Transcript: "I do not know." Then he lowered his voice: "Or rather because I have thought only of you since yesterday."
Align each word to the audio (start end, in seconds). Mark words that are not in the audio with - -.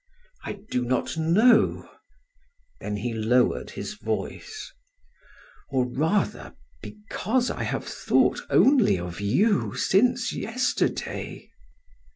"I 0.43 0.53
do 0.71 0.83
not 0.83 1.15
know." 1.15 1.87
Then 2.79 2.95
he 2.97 3.13
lowered 3.13 3.69
his 3.69 3.93
voice: 3.93 4.73
"Or 5.69 5.85
rather 5.87 6.55
because 6.81 7.51
I 7.51 7.61
have 7.61 7.85
thought 7.85 8.41
only 8.49 8.97
of 8.97 9.21
you 9.21 9.75
since 9.75 10.33
yesterday." 10.33 11.51